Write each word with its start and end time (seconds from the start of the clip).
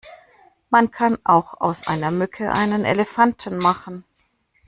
Man 0.71 0.89
kann 0.89 1.19
auch 1.25 1.61
aus 1.61 1.85
einer 1.85 2.09
Mücke 2.09 2.51
einen 2.51 2.85
Elefanten 2.85 3.59
machen! 3.59 4.03